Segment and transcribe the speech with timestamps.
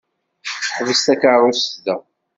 [0.75, 1.95] Ḥbes takeṛṛust da!